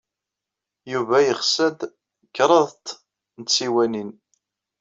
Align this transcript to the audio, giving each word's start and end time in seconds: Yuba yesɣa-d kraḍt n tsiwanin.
Yuba 0.91 1.17
yesɣa-d 1.27 1.79
kraḍt 2.35 2.85
n 3.39 3.41
tsiwanin. 3.43 4.11